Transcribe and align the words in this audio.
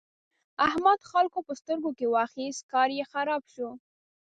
احمد 0.67 0.99
خلګو 1.09 1.39
په 1.47 1.53
سترګو 1.59 1.91
کې 1.97 2.07
واخيست؛ 2.13 2.61
کار 2.71 2.89
يې 2.97 3.03
خراب 3.11 3.43
شو. 3.53 3.69